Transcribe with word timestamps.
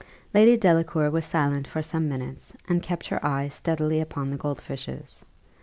Lady 0.33 0.57
Delacour 0.57 1.11
was 1.11 1.25
silent 1.25 1.67
for 1.67 1.83
some 1.83 2.09
minutes, 2.09 2.53
and 2.67 2.81
kept 2.81 3.05
her 3.09 3.23
eye 3.23 3.47
steadily 3.47 4.01
upon 4.01 4.31
the 4.31 4.35
gold 4.37 4.59
fishes. 4.59 5.23